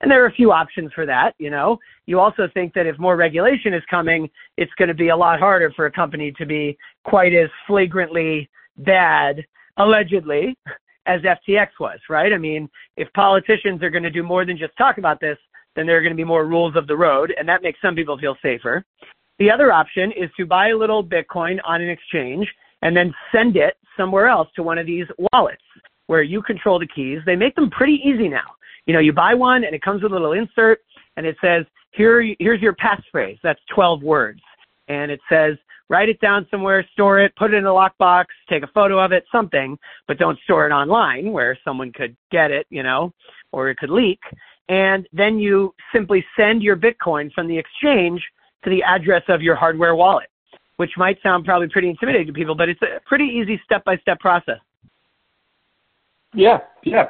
And 0.00 0.10
there 0.10 0.22
are 0.24 0.26
a 0.26 0.32
few 0.32 0.50
options 0.50 0.92
for 0.92 1.06
that, 1.06 1.34
you 1.38 1.48
know. 1.48 1.78
You 2.06 2.18
also 2.18 2.48
think 2.52 2.74
that 2.74 2.86
if 2.86 2.98
more 2.98 3.16
regulation 3.16 3.72
is 3.72 3.84
coming, 3.88 4.28
it's 4.56 4.72
going 4.76 4.88
to 4.88 4.94
be 4.94 5.10
a 5.10 5.16
lot 5.16 5.38
harder 5.38 5.70
for 5.76 5.86
a 5.86 5.92
company 5.92 6.32
to 6.32 6.44
be 6.44 6.76
quite 7.04 7.32
as 7.32 7.48
flagrantly 7.68 8.50
bad, 8.78 9.44
allegedly, 9.76 10.58
as 11.06 11.20
FTX 11.20 11.68
was, 11.78 12.00
right? 12.08 12.32
I 12.32 12.38
mean, 12.38 12.68
if 12.96 13.12
politicians 13.12 13.82
are 13.82 13.90
going 13.90 14.02
to 14.02 14.10
do 14.10 14.24
more 14.24 14.44
than 14.44 14.58
just 14.58 14.76
talk 14.76 14.98
about 14.98 15.20
this, 15.20 15.38
then 15.76 15.86
there 15.86 15.96
are 15.96 16.02
going 16.02 16.12
to 16.12 16.16
be 16.16 16.24
more 16.24 16.46
rules 16.46 16.76
of 16.76 16.86
the 16.86 16.96
road, 16.96 17.32
and 17.38 17.48
that 17.48 17.62
makes 17.62 17.78
some 17.80 17.94
people 17.94 18.18
feel 18.18 18.36
safer. 18.42 18.84
The 19.38 19.50
other 19.50 19.72
option 19.72 20.12
is 20.12 20.30
to 20.36 20.46
buy 20.46 20.68
a 20.68 20.76
little 20.76 21.04
Bitcoin 21.04 21.58
on 21.64 21.80
an 21.80 21.88
exchange 21.88 22.46
and 22.82 22.96
then 22.96 23.14
send 23.32 23.56
it 23.56 23.74
somewhere 23.96 24.26
else 24.26 24.48
to 24.56 24.62
one 24.62 24.78
of 24.78 24.86
these 24.86 25.06
wallets 25.32 25.62
where 26.06 26.22
you 26.22 26.42
control 26.42 26.78
the 26.78 26.86
keys. 26.86 27.20
They 27.24 27.36
make 27.36 27.54
them 27.54 27.70
pretty 27.70 28.00
easy 28.04 28.28
now. 28.28 28.54
You 28.86 28.94
know, 28.94 29.00
you 29.00 29.12
buy 29.12 29.34
one 29.34 29.64
and 29.64 29.74
it 29.74 29.82
comes 29.82 30.02
with 30.02 30.12
a 30.12 30.14
little 30.14 30.32
insert 30.32 30.80
and 31.16 31.24
it 31.24 31.36
says, 31.40 31.64
Here, 31.92 32.22
here's 32.38 32.60
your 32.60 32.74
passphrase. 32.74 33.38
That's 33.42 33.60
12 33.74 34.02
words. 34.02 34.40
And 34.88 35.10
it 35.10 35.20
says, 35.28 35.56
write 35.88 36.08
it 36.08 36.20
down 36.20 36.46
somewhere, 36.50 36.86
store 36.94 37.20
it, 37.20 37.34
put 37.36 37.52
it 37.52 37.58
in 37.58 37.66
a 37.66 37.68
lockbox, 37.68 38.24
take 38.48 38.62
a 38.62 38.68
photo 38.68 38.98
of 38.98 39.12
it, 39.12 39.24
something, 39.30 39.78
but 40.08 40.18
don't 40.18 40.38
store 40.44 40.66
it 40.66 40.72
online 40.72 41.32
where 41.32 41.56
someone 41.64 41.92
could 41.92 42.16
get 42.30 42.50
it, 42.50 42.66
you 42.70 42.82
know, 42.82 43.12
or 43.52 43.68
it 43.68 43.76
could 43.76 43.90
leak. 43.90 44.18
And 44.72 45.06
then 45.12 45.38
you 45.38 45.74
simply 45.94 46.24
send 46.34 46.62
your 46.62 46.76
Bitcoin 46.76 47.30
from 47.34 47.46
the 47.46 47.58
exchange 47.58 48.22
to 48.64 48.70
the 48.70 48.82
address 48.82 49.22
of 49.28 49.42
your 49.42 49.54
hardware 49.54 49.94
wallet, 49.94 50.30
which 50.78 50.92
might 50.96 51.18
sound 51.22 51.44
probably 51.44 51.68
pretty 51.68 51.90
intimidating 51.90 52.28
to 52.28 52.32
people, 52.32 52.54
but 52.54 52.70
it's 52.70 52.80
a 52.80 52.98
pretty 53.04 53.26
easy 53.26 53.60
step 53.66 53.84
by 53.84 53.98
step 53.98 54.18
process. 54.18 54.60
Yeah, 56.34 56.60
yeah. 56.84 57.04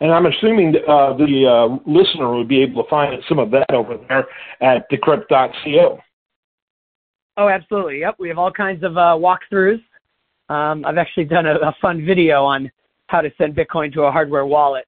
And 0.00 0.10
I'm 0.10 0.26
assuming 0.26 0.74
uh, 0.88 1.16
the 1.16 1.46
uh, 1.46 1.88
listener 1.88 2.34
would 2.36 2.48
be 2.48 2.60
able 2.64 2.82
to 2.82 2.90
find 2.90 3.14
some 3.28 3.38
of 3.38 3.52
that 3.52 3.72
over 3.72 3.96
there 4.08 4.26
at 4.60 4.90
decrypt.co. 4.90 6.00
Oh, 7.36 7.48
absolutely. 7.48 8.00
Yep. 8.00 8.16
We 8.18 8.28
have 8.28 8.38
all 8.38 8.50
kinds 8.50 8.82
of 8.82 8.96
uh, 8.96 9.14
walkthroughs. 9.16 9.80
Um, 10.48 10.84
I've 10.84 10.98
actually 10.98 11.26
done 11.26 11.46
a, 11.46 11.54
a, 11.54 11.76
fun 11.80 12.04
video 12.04 12.44
on 12.44 12.70
how 13.06 13.20
to 13.20 13.30
send 13.38 13.54
Bitcoin 13.54 13.92
to 13.92 14.02
a 14.02 14.10
hardware 14.10 14.46
wallet. 14.46 14.86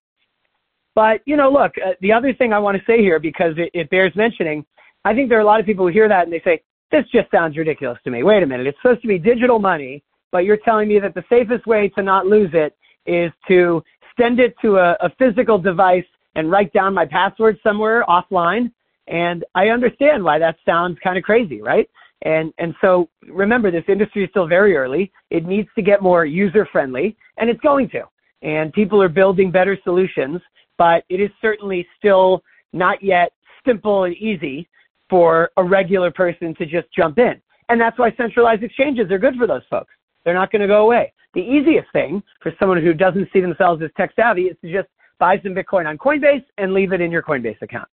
But, 0.97 1.21
you 1.27 1.37
know, 1.37 1.51
look, 1.51 1.73
uh, 1.79 1.91
the 2.01 2.13
other 2.13 2.33
thing 2.33 2.53
I 2.53 2.59
want 2.59 2.77
to 2.77 2.83
say 2.87 3.01
here, 3.01 3.21
because 3.21 3.55
it, 3.59 3.71
it 3.75 3.91
bears 3.91 4.13
mentioning, 4.17 4.65
I 5.05 5.15
think 5.15 5.29
there 5.29 5.39
are 5.39 5.43
a 5.43 5.45
lot 5.45 5.61
of 5.61 5.67
people 5.67 5.87
who 5.87 5.93
hear 5.93 6.09
that 6.09 6.25
and 6.25 6.33
they 6.33 6.41
say, 6.41 6.63
this 6.91 7.05
just 7.13 7.31
sounds 7.31 7.57
ridiculous 7.57 7.99
to 8.05 8.11
me. 8.11 8.23
Wait 8.23 8.43
a 8.43 8.47
minute. 8.47 8.67
It's 8.67 8.79
supposed 8.81 9.03
to 9.03 9.09
be 9.09 9.19
digital 9.19 9.59
money, 9.59 10.03
but 10.33 10.45
you're 10.45 10.57
telling 10.57 10.89
me 10.89 10.99
that 10.99 11.15
the 11.15 11.25
safest 11.29 11.67
way 11.67 11.89
to 11.91 12.03
not 12.03 12.27
lose 12.27 12.51
it 12.55 12.75
is 13.05 13.31
to 13.47 13.83
send 14.19 14.41
it 14.41 14.55
to 14.63 14.79
a, 14.79 14.97
a 15.01 15.11
physical 15.19 15.59
device 15.59 16.07
and 16.35 16.51
write 16.51 16.73
down 16.73 16.95
my 16.95 17.05
password 17.05 17.59
somewhere 17.63 18.05
offline. 18.09 18.73
And 19.07 19.45
I 19.55 19.69
understand 19.69 20.25
why 20.25 20.39
that 20.39 20.57
sounds 20.65 20.99
kind 21.05 21.19
of 21.19 21.25
crazy, 21.25 21.61
right? 21.61 21.89
And, 22.23 22.55
and 22.59 22.75
so 22.81 23.11
remember, 23.29 23.71
this 23.71 23.85
industry 23.89 24.25
is 24.25 24.31
still 24.31 24.47
very 24.47 24.77
early. 24.77 25.13
It 25.31 25.45
needs 25.45 25.69
to 25.77 25.83
get 25.83 26.03
more 26.03 26.25
user 26.25 26.67
friendly, 26.73 27.17
and 27.37 27.51
it's 27.51 27.61
going 27.61 27.91
to. 27.91 28.05
And 28.43 28.73
people 28.73 29.03
are 29.03 29.09
building 29.09 29.51
better 29.51 29.79
solutions, 29.85 30.41
but 30.79 31.05
it 31.09 31.21
is 31.21 31.31
certainly 31.41 31.87
still 31.99 32.43
not 32.73 33.03
yet 33.03 33.33
simple 33.67 34.05
and 34.05 34.15
easy 34.17 34.69
for 35.09 35.51
a 35.57 35.65
regular 35.65 36.11
person 36.11 36.55
to 36.57 36.67
just 36.67 36.89
jump 36.95 37.19
in. 37.19 37.41
And 37.69 37.81
that's 37.81 37.99
why 37.99 38.13
centralized 38.17 38.63
exchanges 38.63 39.11
are 39.11 39.19
good 39.19 39.37
for 39.37 39.47
those 39.47 39.63
folks. 39.71 39.93
They're 40.25 40.35
not 40.35 40.51
going 40.51 40.63
to 40.63 40.69
go 40.69 40.83
away. 40.83 41.13
The 41.35 41.41
easiest 41.41 41.91
thing 41.93 42.23
for 42.41 42.53
someone 42.59 42.83
who 42.83 42.95
doesn't 42.95 43.29
see 43.33 43.41
themselves 43.41 43.83
as 43.83 43.91
tech 43.97 44.13
savvy 44.17 44.43
is 44.43 44.57
to 44.63 44.73
just 44.73 44.89
buy 45.19 45.39
some 45.43 45.55
Bitcoin 45.55 45.87
on 45.87 45.99
Coinbase 45.99 46.45
and 46.59 46.73
leave 46.73 46.93
it 46.93 47.01
in 47.01 47.11
your 47.11 47.23
Coinbase 47.23 47.61
account. 47.63 47.89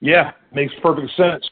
Yeah, 0.00 0.32
makes 0.52 0.72
perfect 0.82 1.10
sense. 1.16 1.44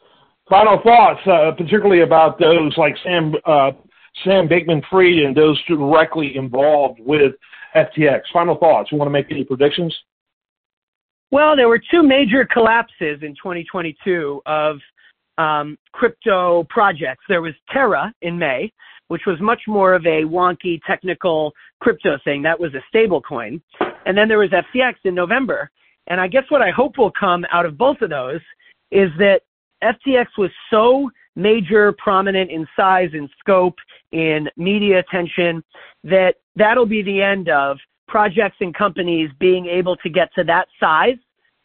Final 0.49 0.81
thoughts, 0.83 1.21
uh, 1.27 1.51
particularly 1.55 2.01
about 2.01 2.39
those 2.39 2.75
like 2.77 2.95
Sam 3.03 3.33
uh, 3.45 3.71
Sam 4.23 4.47
Bankman-Fried 4.47 5.19
and 5.19 5.35
those 5.35 5.61
directly 5.65 6.35
involved 6.35 6.99
with 6.99 7.33
FTX. 7.75 8.21
Final 8.33 8.57
thoughts. 8.57 8.91
You 8.91 8.97
want 8.97 9.07
to 9.07 9.13
make 9.13 9.27
any 9.31 9.43
predictions? 9.43 9.95
Well, 11.31 11.55
there 11.55 11.67
were 11.67 11.81
two 11.91 12.01
major 12.01 12.45
collapses 12.51 13.19
in 13.21 13.35
2022 13.35 14.41
of 14.45 14.77
um, 15.37 15.77
crypto 15.91 16.65
projects. 16.69 17.23
There 17.29 17.41
was 17.41 17.53
Terra 17.71 18.13
in 18.21 18.37
May, 18.37 18.71
which 19.09 19.21
was 19.27 19.39
much 19.39 19.61
more 19.67 19.93
of 19.93 20.05
a 20.05 20.23
wonky 20.23 20.79
technical 20.87 21.53
crypto 21.81 22.17
thing. 22.23 22.41
That 22.41 22.59
was 22.59 22.73
a 22.73 22.81
stable 22.89 23.21
coin. 23.21 23.61
And 24.05 24.17
then 24.17 24.27
there 24.27 24.39
was 24.39 24.49
FTX 24.49 24.95
in 25.05 25.13
November. 25.13 25.69
And 26.07 26.19
I 26.19 26.27
guess 26.27 26.43
what 26.49 26.61
I 26.61 26.71
hope 26.71 26.97
will 26.97 27.11
come 27.17 27.45
out 27.51 27.65
of 27.65 27.77
both 27.77 28.01
of 28.01 28.09
those 28.09 28.41
is 28.91 29.09
that 29.19 29.41
FTX 29.83 30.25
was 30.37 30.49
so 30.69 31.09
major, 31.35 31.93
prominent 31.93 32.51
in 32.51 32.67
size, 32.75 33.09
in 33.13 33.29
scope, 33.39 33.75
in 34.11 34.49
media 34.57 34.99
attention, 34.99 35.63
that 36.03 36.35
that'll 36.59 36.85
be 36.85 37.01
the 37.01 37.21
end 37.21 37.49
of 37.49 37.77
projects 38.07 38.57
and 38.59 38.75
companies 38.75 39.29
being 39.39 39.65
able 39.65 39.95
to 39.97 40.09
get 40.09 40.33
to 40.35 40.43
that 40.43 40.67
size 40.79 41.17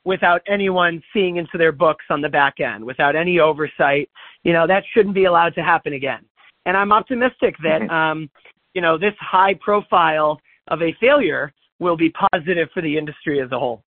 without 0.04 0.42
anyone 0.46 1.02
seeing 1.12 1.36
into 1.36 1.56
their 1.56 1.72
books 1.72 2.04
on 2.10 2.20
the 2.20 2.28
back 2.28 2.60
end, 2.60 2.84
without 2.84 3.16
any 3.16 3.40
oversight. 3.40 4.08
You 4.42 4.52
know, 4.52 4.66
that 4.66 4.84
shouldn't 4.92 5.14
be 5.14 5.24
allowed 5.24 5.54
to 5.54 5.62
happen 5.62 5.94
again. 5.94 6.24
And 6.66 6.76
I'm 6.76 6.92
optimistic 6.92 7.56
that, 7.62 7.90
um, 7.90 8.30
you 8.74 8.82
know, 8.82 8.98
this 8.98 9.14
high 9.20 9.54
profile 9.54 10.40
of 10.68 10.82
a 10.82 10.94
failure 11.00 11.52
will 11.78 11.96
be 11.96 12.10
positive 12.10 12.68
for 12.72 12.82
the 12.82 12.96
industry 12.96 13.40
as 13.40 13.50
a 13.52 13.58
whole. 13.58 13.82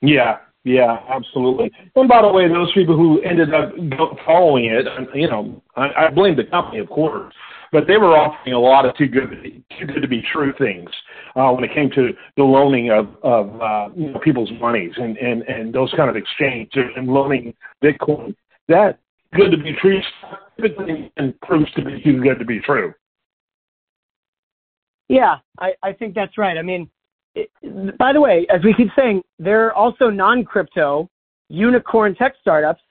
Yeah, 0.00 0.38
yeah, 0.64 0.98
absolutely. 1.08 1.70
And 1.96 2.08
by 2.08 2.22
the 2.22 2.28
way, 2.28 2.48
those 2.48 2.72
people 2.72 2.96
who 2.96 3.20
ended 3.22 3.52
up 3.52 3.72
following 4.24 4.66
it, 4.66 4.86
you 5.14 5.28
know, 5.28 5.62
I, 5.76 6.06
I 6.06 6.10
blame 6.10 6.36
the 6.36 6.44
company, 6.44 6.78
of 6.78 6.88
course, 6.88 7.34
but 7.74 7.88
they 7.88 7.96
were 7.96 8.16
offering 8.16 8.54
a 8.54 8.58
lot 8.58 8.86
of 8.86 8.96
too 8.96 9.08
good, 9.08 9.30
too 9.80 9.86
good 9.86 10.00
to 10.00 10.06
be 10.06 10.22
true 10.32 10.54
things 10.58 10.88
uh, 11.34 11.50
when 11.50 11.64
it 11.64 11.74
came 11.74 11.90
to 11.90 12.10
the 12.36 12.42
loaning 12.42 12.92
of, 12.92 13.08
of 13.24 13.60
uh, 13.60 13.88
you 13.96 14.12
know, 14.12 14.18
people's 14.20 14.50
monies 14.60 14.92
and, 14.96 15.16
and, 15.16 15.42
and 15.42 15.74
those 15.74 15.92
kind 15.96 16.08
of 16.08 16.14
exchanges 16.14 16.84
and 16.96 17.08
loaning 17.08 17.52
Bitcoin. 17.82 18.32
That 18.68 19.00
good 19.34 19.50
to 19.50 19.56
be 19.56 19.72
true 19.82 20.00
typically 20.54 21.12
and 21.16 21.38
proves 21.40 21.70
to 21.72 21.84
be 21.84 22.00
too 22.00 22.22
good 22.22 22.38
to 22.38 22.44
be 22.44 22.60
true. 22.60 22.94
Yeah, 25.08 25.38
I, 25.58 25.72
I 25.82 25.92
think 25.94 26.14
that's 26.14 26.38
right. 26.38 26.56
I 26.56 26.62
mean, 26.62 26.88
by 27.98 28.12
the 28.12 28.20
way, 28.20 28.46
as 28.54 28.62
we 28.62 28.72
keep 28.72 28.90
saying, 28.96 29.20
there 29.40 29.66
are 29.66 29.74
also 29.74 30.10
non-crypto 30.10 31.10
unicorn 31.48 32.14
tech 32.14 32.34
startups 32.40 32.82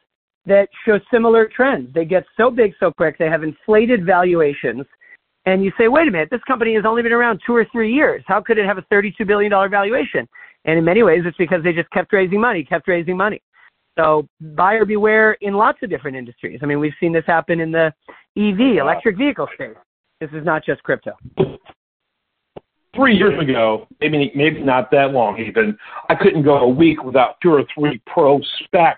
that 0.45 0.67
show 0.85 0.99
similar 1.11 1.49
trends. 1.53 1.93
They 1.93 2.05
get 2.05 2.25
so 2.37 2.49
big 2.49 2.73
so 2.79 2.91
quick, 2.91 3.17
they 3.17 3.27
have 3.27 3.43
inflated 3.43 4.05
valuations. 4.05 4.85
And 5.45 5.63
you 5.63 5.71
say, 5.77 5.87
wait 5.87 6.07
a 6.07 6.11
minute, 6.11 6.29
this 6.31 6.43
company 6.47 6.73
has 6.75 6.85
only 6.85 7.01
been 7.01 7.11
around 7.11 7.41
two 7.45 7.55
or 7.55 7.65
three 7.71 7.93
years. 7.93 8.23
How 8.27 8.41
could 8.41 8.57
it 8.57 8.65
have 8.65 8.77
a 8.77 8.81
$32 8.83 9.27
billion 9.27 9.51
valuation? 9.69 10.27
And 10.65 10.79
in 10.79 10.85
many 10.85 11.03
ways, 11.03 11.23
it's 11.25 11.37
because 11.37 11.61
they 11.63 11.73
just 11.73 11.89
kept 11.91 12.13
raising 12.13 12.39
money, 12.39 12.63
kept 12.63 12.87
raising 12.87 13.17
money. 13.17 13.41
So 13.99 14.27
buyer 14.55 14.85
beware 14.85 15.33
in 15.41 15.53
lots 15.53 15.79
of 15.83 15.89
different 15.89 16.15
industries. 16.17 16.59
I 16.63 16.65
mean, 16.65 16.79
we've 16.79 16.93
seen 16.99 17.11
this 17.11 17.25
happen 17.27 17.59
in 17.59 17.71
the 17.71 17.93
EV, 18.37 18.77
electric 18.79 19.17
vehicle 19.17 19.47
space. 19.53 19.75
This 20.21 20.29
is 20.33 20.45
not 20.45 20.63
just 20.65 20.81
crypto 20.83 21.11
three 22.95 23.15
years 23.15 23.41
ago, 23.41 23.87
maybe 23.99 24.31
maybe 24.35 24.61
not 24.61 24.91
that 24.91 25.11
long 25.11 25.39
even, 25.39 25.77
I 26.09 26.15
couldn't 26.15 26.43
go 26.43 26.57
a 26.59 26.67
week 26.67 27.03
without 27.03 27.35
two 27.41 27.51
or 27.51 27.63
three 27.73 28.01
pro 28.05 28.39
SPAC 28.39 28.95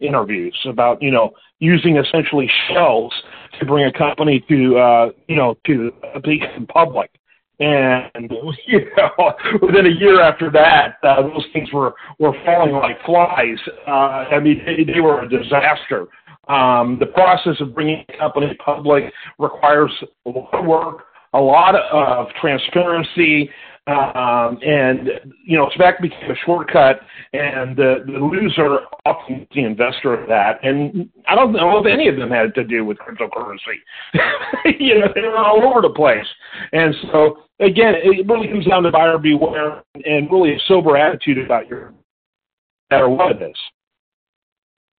interviews 0.00 0.56
about 0.66 1.00
you 1.02 1.10
know 1.10 1.30
using 1.58 1.96
essentially 1.96 2.50
shells 2.68 3.12
to 3.58 3.66
bring 3.66 3.84
a 3.86 3.92
company 3.92 4.44
to 4.48 4.76
uh, 4.76 5.10
you 5.28 5.36
know 5.36 5.56
to 5.66 5.92
become 6.22 6.66
public. 6.66 7.10
And 7.58 8.10
you 8.66 8.80
know, 8.96 9.32
within 9.62 9.86
a 9.86 10.00
year 10.00 10.20
after 10.20 10.50
that, 10.50 10.96
uh, 11.02 11.22
those 11.22 11.46
things 11.52 11.72
were 11.72 11.94
were 12.18 12.32
falling 12.44 12.72
like 12.74 13.02
flies. 13.04 13.58
Uh, 13.86 13.90
I 14.30 14.40
mean, 14.40 14.62
they, 14.64 14.92
they 14.92 15.00
were 15.00 15.22
a 15.22 15.28
disaster. 15.28 16.06
Um, 16.48 16.98
the 17.00 17.06
process 17.06 17.60
of 17.60 17.74
bringing 17.74 18.04
a 18.08 18.18
company 18.18 18.56
public 18.64 19.04
requires 19.38 19.90
a 20.26 20.30
lot 20.30 20.54
of 20.54 20.64
work, 20.64 21.04
a 21.32 21.40
lot 21.40 21.74
of 21.74 22.28
transparency, 22.40 23.50
um, 23.86 24.58
and 24.66 25.10
you 25.44 25.56
know, 25.56 25.70
SPAC 25.78 26.02
became 26.02 26.30
a 26.30 26.34
shortcut, 26.44 27.00
and 27.32 27.76
the, 27.76 28.02
the 28.04 28.18
loser 28.18 28.80
often 29.04 29.46
the 29.54 29.64
investor 29.64 30.12
of 30.12 30.28
that. 30.28 30.58
And 30.64 31.08
I 31.28 31.36
don't 31.36 31.52
know 31.52 31.78
if 31.78 31.86
any 31.86 32.08
of 32.08 32.16
them 32.16 32.30
had 32.30 32.52
to 32.56 32.64
do 32.64 32.84
with 32.84 32.98
cryptocurrency. 32.98 33.78
you 34.80 34.98
know, 34.98 35.06
they 35.14 35.20
were 35.20 35.38
all 35.38 35.62
over 35.62 35.82
the 35.82 35.94
place. 35.94 36.26
And 36.72 36.94
so 37.12 37.38
again, 37.60 37.94
it 37.96 38.26
really 38.26 38.48
comes 38.48 38.66
down 38.66 38.82
to 38.82 38.90
buyer 38.90 39.18
beware 39.18 39.84
and 39.94 40.30
really 40.32 40.54
a 40.54 40.58
sober 40.66 40.96
attitude 40.96 41.38
about 41.38 41.68
your 41.68 41.94
matter 42.90 43.08
what 43.08 43.36
it 43.36 43.42
is. 43.42 43.56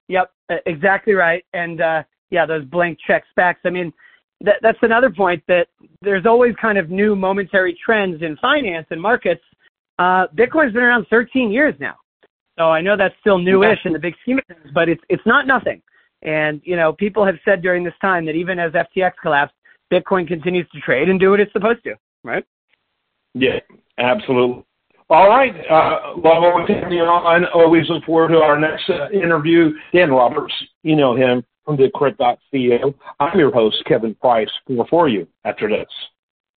Yep, 0.07 0.31
exactly 0.65 1.13
right. 1.13 1.43
And 1.53 1.81
uh, 1.81 2.03
yeah, 2.29 2.45
those 2.45 2.63
blank 2.63 2.99
check 3.05 3.25
SPACs. 3.37 3.57
I 3.65 3.69
mean 3.69 3.91
that, 4.41 4.57
that's 4.61 4.77
another 4.81 5.09
point 5.09 5.43
that 5.47 5.67
there's 6.01 6.25
always 6.25 6.53
kind 6.61 6.77
of 6.77 6.89
new 6.89 7.15
momentary 7.15 7.77
trends 7.83 8.21
in 8.21 8.37
finance 8.37 8.87
and 8.91 9.01
markets. 9.01 9.41
Uh, 9.99 10.27
Bitcoin's 10.35 10.73
been 10.73 10.83
around 10.83 11.07
13 11.09 11.51
years 11.51 11.73
now. 11.79 11.95
So 12.57 12.65
I 12.65 12.81
know 12.81 12.97
that's 12.97 13.15
still 13.19 13.37
newish 13.37 13.79
in 13.85 13.93
the 13.93 13.99
big 13.99 14.15
scheme 14.21 14.39
of 14.39 14.45
things, 14.47 14.71
but 14.73 14.89
it's, 14.89 15.01
it's 15.09 15.25
not 15.25 15.45
nothing. 15.45 15.81
And, 16.23 16.61
you 16.63 16.75
know, 16.75 16.93
people 16.93 17.25
have 17.25 17.35
said 17.45 17.61
during 17.61 17.83
this 17.83 17.93
time 18.01 18.25
that 18.25 18.33
even 18.33 18.57
as 18.57 18.71
FTX 18.73 19.11
collapsed, 19.21 19.55
Bitcoin 19.91 20.27
continues 20.27 20.67
to 20.73 20.79
trade 20.81 21.09
and 21.09 21.19
do 21.19 21.31
what 21.31 21.39
it's 21.39 21.53
supposed 21.53 21.83
to, 21.83 21.95
right? 22.23 22.43
Yeah, 23.33 23.59
absolutely. 23.99 24.63
All 25.09 25.29
right. 25.29 25.53
Uh, 25.69 26.17
love 26.17 26.43
always 26.43 26.67
having 26.67 26.97
you 26.97 27.03
on. 27.03 27.45
Always 27.53 27.87
look 27.89 28.03
forward 28.03 28.29
to 28.29 28.37
our 28.37 28.59
next 28.59 28.89
uh, 28.89 29.09
interview. 29.11 29.71
Dan 29.93 30.09
Roberts, 30.09 30.53
you 30.83 30.95
know 30.95 31.15
him 31.15 31.43
from 31.67 31.77
Decrypt.co. 31.77 32.95
I'm 33.19 33.37
your 33.37 33.53
host, 33.53 33.83
Kevin 33.85 34.15
Price, 34.15 34.49
for, 34.65 34.87
for 34.87 35.09
you 35.09 35.27
after 35.43 35.67
this. 35.69 35.87